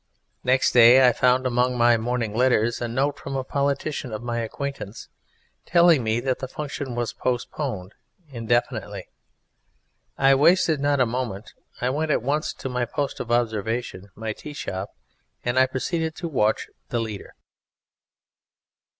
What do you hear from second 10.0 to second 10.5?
I